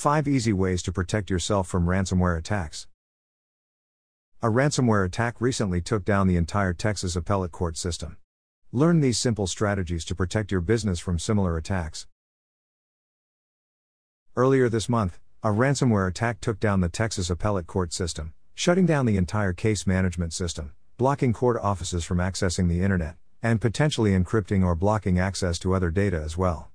[0.00, 2.86] 5 Easy Ways to Protect Yourself from Ransomware Attacks.
[4.42, 8.16] A ransomware attack recently took down the entire Texas appellate court system.
[8.72, 12.06] Learn these simple strategies to protect your business from similar attacks.
[14.34, 19.04] Earlier this month, a ransomware attack took down the Texas appellate court system, shutting down
[19.04, 24.64] the entire case management system, blocking court offices from accessing the internet, and potentially encrypting
[24.64, 26.69] or blocking access to other data as well.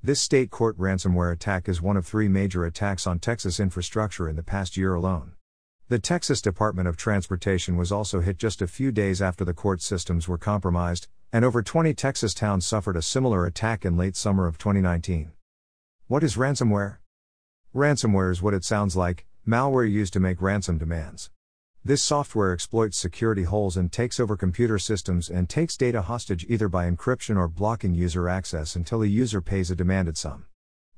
[0.00, 4.36] This state court ransomware attack is one of three major attacks on Texas infrastructure in
[4.36, 5.32] the past year alone.
[5.88, 9.82] The Texas Department of Transportation was also hit just a few days after the court
[9.82, 14.46] systems were compromised, and over 20 Texas towns suffered a similar attack in late summer
[14.46, 15.32] of 2019.
[16.06, 16.98] What is ransomware?
[17.74, 21.28] Ransomware is what it sounds like malware used to make ransom demands.
[21.84, 26.68] This software exploits security holes and takes over computer systems and takes data hostage either
[26.68, 30.46] by encryption or blocking user access until a user pays a demanded sum.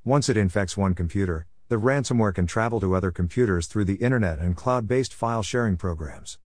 [0.03, 4.39] Once it infects one computer, the ransomware can travel to other computers through the internet
[4.39, 6.39] and cloud based file sharing programs.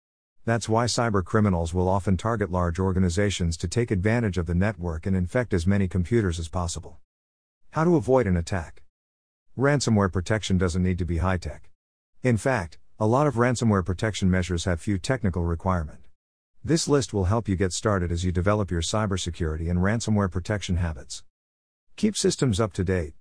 [0.43, 5.07] That's why cyber criminals will often target large organizations to take advantage of the network
[5.07, 6.99] and infect as many computers as possible.
[7.71, 8.83] How to avoid an attack?
[9.57, 11.71] Ransomware protection doesn't need to be high tech.
[12.21, 15.99] In fact, a lot of ransomware protection measures have few technical requirement.
[16.63, 20.77] This list will help you get started as you develop your cybersecurity and ransomware protection
[20.77, 21.21] habits.
[21.97, 23.13] Keep systems up to date.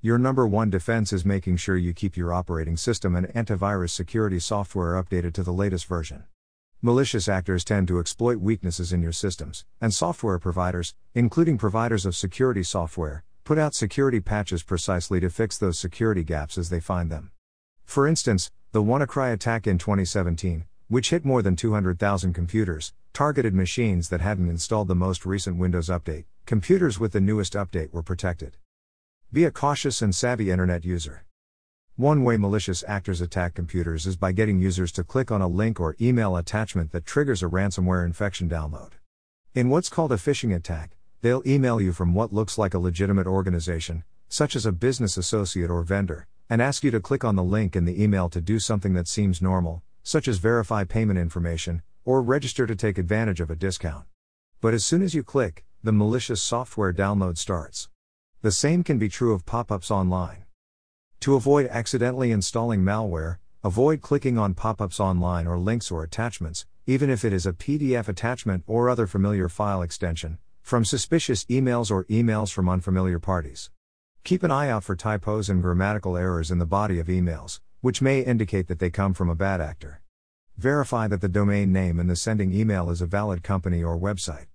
[0.00, 4.38] Your number one defense is making sure you keep your operating system and antivirus security
[4.38, 6.22] software updated to the latest version.
[6.80, 12.14] Malicious actors tend to exploit weaknesses in your systems, and software providers, including providers of
[12.14, 17.10] security software, put out security patches precisely to fix those security gaps as they find
[17.10, 17.32] them.
[17.84, 24.10] For instance, the WannaCry attack in 2017, which hit more than 200,000 computers, targeted machines
[24.10, 26.26] that hadn't installed the most recent Windows update.
[26.46, 28.58] Computers with the newest update were protected.
[29.32, 31.24] Be a cautious and savvy internet user.
[31.96, 35.80] One way malicious actors attack computers is by getting users to click on a link
[35.80, 38.92] or email attachment that triggers a ransomware infection download.
[39.52, 43.26] In what's called a phishing attack, they'll email you from what looks like a legitimate
[43.26, 47.44] organization, such as a business associate or vendor, and ask you to click on the
[47.44, 51.80] link in the email to do something that seems normal, such as verify payment information,
[52.04, 54.04] or register to take advantage of a discount.
[54.60, 57.88] But as soon as you click, the malicious software download starts.
[58.42, 60.44] The same can be true of pop ups online.
[61.20, 66.66] To avoid accidentally installing malware, avoid clicking on pop ups online or links or attachments,
[66.84, 71.92] even if it is a PDF attachment or other familiar file extension, from suspicious emails
[71.92, 73.70] or emails from unfamiliar parties.
[74.22, 78.02] Keep an eye out for typos and grammatical errors in the body of emails, which
[78.02, 80.02] may indicate that they come from a bad actor.
[80.58, 84.46] Verify that the domain name in the sending email is a valid company or website.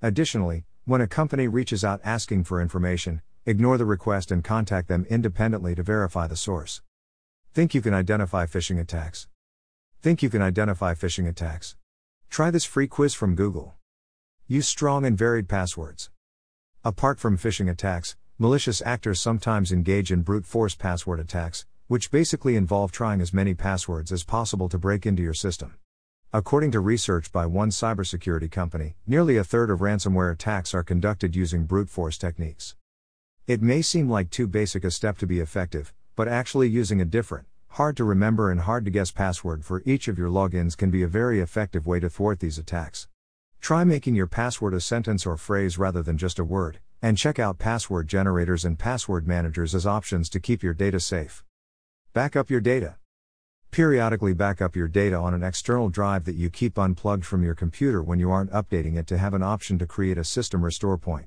[0.00, 5.04] Additionally, when a company reaches out asking for information, ignore the request and contact them
[5.10, 6.80] independently to verify the source.
[7.52, 9.26] Think you can identify phishing attacks?
[10.00, 11.74] Think you can identify phishing attacks?
[12.30, 13.74] Try this free quiz from Google.
[14.46, 16.08] Use strong and varied passwords.
[16.84, 22.54] Apart from phishing attacks, Malicious actors sometimes engage in brute force password attacks, which basically
[22.54, 25.74] involve trying as many passwords as possible to break into your system.
[26.32, 31.34] According to research by one cybersecurity company, nearly a third of ransomware attacks are conducted
[31.34, 32.76] using brute force techniques.
[33.48, 37.04] It may seem like too basic a step to be effective, but actually using a
[37.04, 40.92] different, hard to remember and hard to guess password for each of your logins can
[40.92, 43.08] be a very effective way to thwart these attacks.
[43.60, 47.38] Try making your password a sentence or phrase rather than just a word, and check
[47.38, 51.44] out password generators and password managers as options to keep your data safe.
[52.12, 52.96] Back up your data.
[53.70, 57.54] Periodically back up your data on an external drive that you keep unplugged from your
[57.54, 60.98] computer when you aren't updating it to have an option to create a system restore
[60.98, 61.26] point.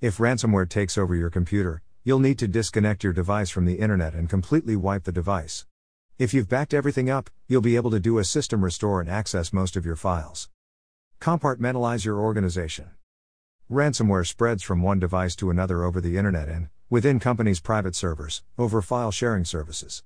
[0.00, 4.14] If ransomware takes over your computer, you'll need to disconnect your device from the internet
[4.14, 5.66] and completely wipe the device.
[6.18, 9.52] If you've backed everything up, you'll be able to do a system restore and access
[9.52, 10.48] most of your files.
[11.20, 12.90] Compartmentalize your organization.
[13.70, 18.42] Ransomware spreads from one device to another over the internet and, within companies' private servers,
[18.58, 20.02] over file sharing services.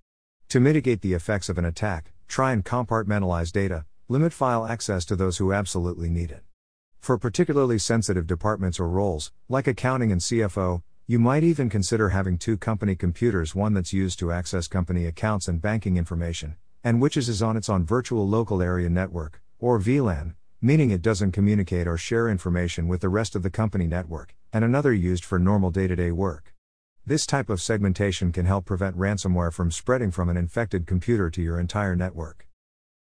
[0.51, 5.17] To mitigate the effects of an attack, try and compartmentalize data, limit file access to
[5.17, 6.45] those who absolutely need it.
[7.01, 12.39] For particularly sensitive departments or roles, like accounting and CFO, you might even consider having
[12.39, 16.55] two company computers one that's used to access company accounts and banking information,
[16.85, 21.33] and which is on its own virtual local area network, or VLAN, meaning it doesn't
[21.33, 25.39] communicate or share information with the rest of the company network, and another used for
[25.39, 26.53] normal day to day work.
[27.07, 31.41] This type of segmentation can help prevent ransomware from spreading from an infected computer to
[31.41, 32.48] your entire network.